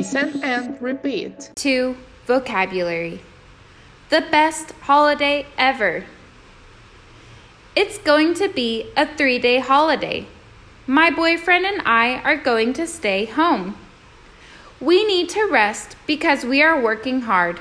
[0.00, 1.50] Listen and repeat.
[1.56, 1.94] 2.
[2.24, 3.20] Vocabulary.
[4.08, 6.06] The best holiday ever.
[7.76, 10.26] It's going to be a three day holiday.
[10.86, 13.76] My boyfriend and I are going to stay home.
[14.80, 17.60] We need to rest because we are working hard.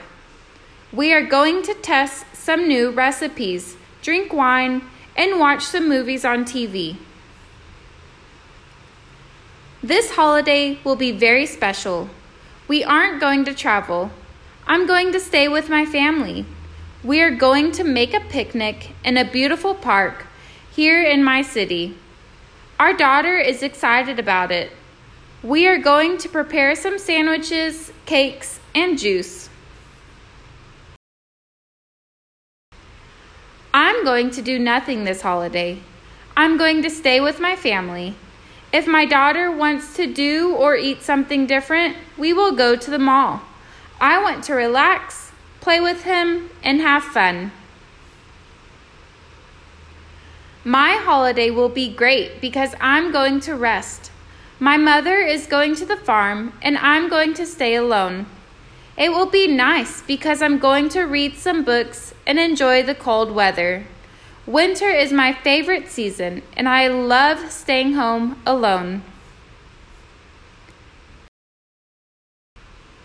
[0.93, 4.83] We are going to test some new recipes, drink wine,
[5.17, 6.95] and watch some movies on TV.
[9.83, 12.09] This holiday will be very special.
[12.69, 14.11] We aren't going to travel.
[14.67, 16.45] I'm going to stay with my family.
[17.03, 20.27] We are going to make a picnic in a beautiful park
[20.71, 21.97] here in my city.
[22.79, 24.71] Our daughter is excited about it.
[25.41, 29.49] We are going to prepare some sandwiches, cakes, and juice.
[33.73, 35.79] I'm going to do nothing this holiday.
[36.37, 38.13] I'm going to stay with my family.
[38.71, 42.99] If my daughter wants to do or eat something different, we will go to the
[42.99, 43.41] mall.
[43.99, 47.51] I want to relax, play with him, and have fun.
[50.63, 54.11] My holiday will be great because I'm going to rest.
[54.59, 58.27] My mother is going to the farm and I'm going to stay alone.
[58.97, 63.31] It will be nice because I'm going to read some books and enjoy the cold
[63.31, 63.87] weather.
[64.49, 69.03] Winter is my favorite season and I love staying home alone.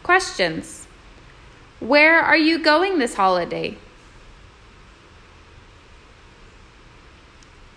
[0.03, 0.87] Questions
[1.81, 3.77] Where are you going this holiday?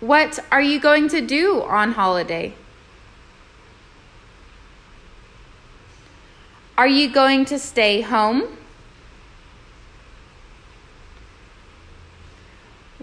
[0.00, 2.54] What are you going to do on holiday?
[6.78, 8.57] Are you going to stay home?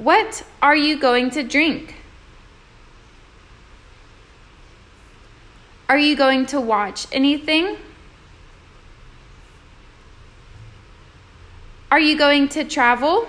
[0.06, 1.96] What are you going to drink?
[5.90, 7.78] Are you going to watch anything?
[11.90, 13.28] Are you going to travel?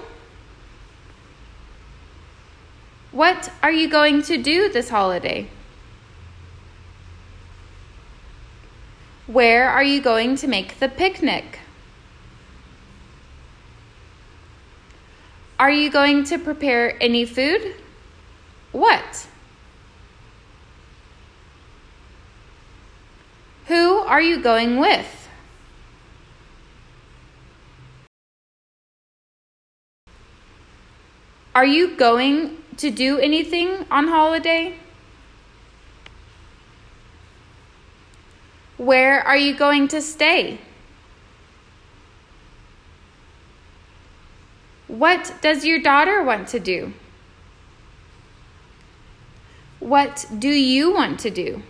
[3.11, 5.49] What are you going to do this holiday?
[9.27, 11.61] Where are you going to make the picnic?
[15.59, 17.77] Are you going to prepare any food?
[18.73, 19.27] What?
[23.67, 25.29] Who are you going with?
[31.55, 34.75] Are you going to do anything on holiday?
[38.77, 40.61] Where are you going to stay?
[44.97, 46.95] What does your daughter want to do?
[49.79, 51.63] What do you want to do?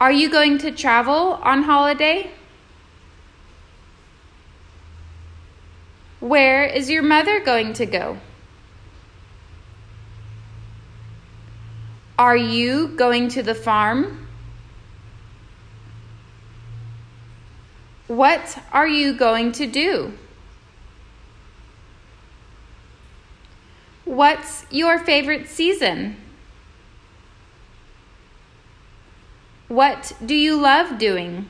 [0.00, 2.30] Are you going to travel on holiday?
[6.20, 8.16] Where is your mother going to go?
[12.18, 14.25] Are you going to the farm?
[18.06, 20.12] What are you going to do?
[24.04, 26.16] What's your favorite season?
[29.66, 31.48] What do you love doing?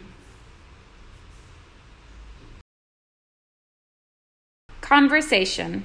[4.81, 5.85] Conversation.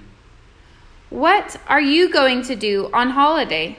[1.09, 3.77] What are you going to do on holiday?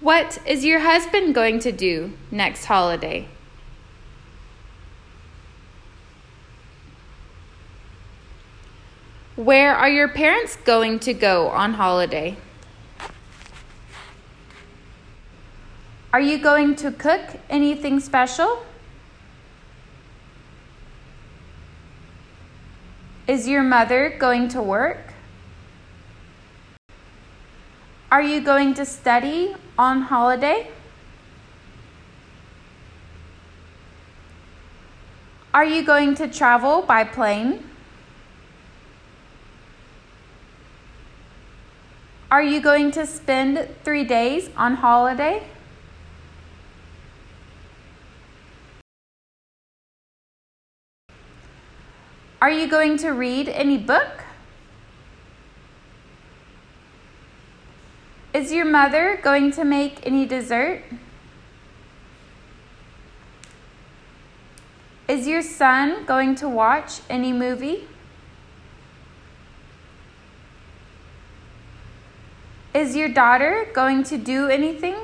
[0.00, 3.28] What is your husband going to do next holiday?
[9.36, 12.38] Where are your parents going to go on holiday?
[16.14, 18.64] Are you going to cook anything special?
[23.28, 25.09] Is your mother going to work?
[28.12, 30.68] Are you going to study on holiday?
[35.54, 37.62] Are you going to travel by plane?
[42.32, 45.44] Are you going to spend three days on holiday?
[52.42, 54.24] Are you going to read any book?
[58.40, 60.82] Is your mother going to make any dessert?
[65.06, 67.86] Is your son going to watch any movie?
[72.72, 74.96] Is your daughter going to do anything?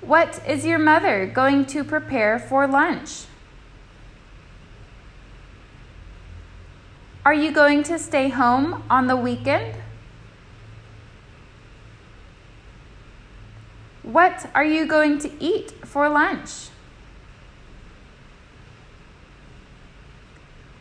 [0.00, 3.26] What is your mother going to prepare for lunch?
[7.26, 9.74] Are you going to stay home on the weekend?
[14.04, 16.68] What are you going to eat for lunch?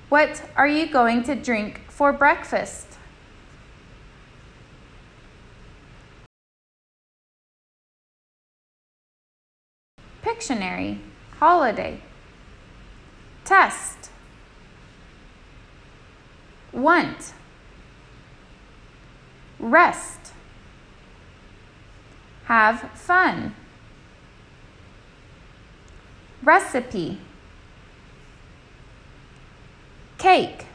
[0.10, 3.00] What are you going to drink for breakfast?
[10.22, 11.00] Pictionary,
[11.40, 12.02] holiday,
[13.46, 14.12] test,
[16.76, 17.34] want,
[19.60, 20.34] rest,
[22.46, 23.56] have fun,
[26.44, 27.18] recipe,
[30.18, 30.66] cake,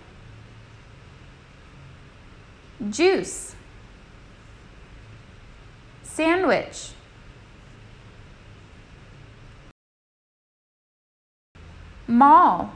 [2.90, 3.54] juice,
[6.02, 6.92] sandwich.
[12.10, 12.74] mall,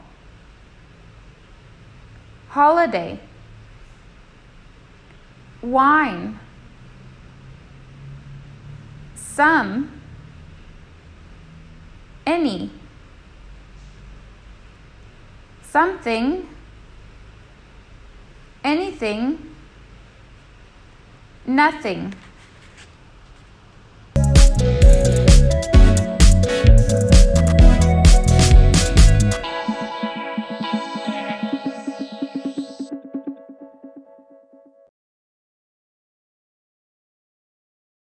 [2.55, 3.19] holiday,
[5.61, 6.39] wine,
[9.13, 9.91] some,
[12.25, 12.71] any,
[15.63, 16.47] something,
[18.63, 19.53] anything,
[21.45, 22.13] nothing.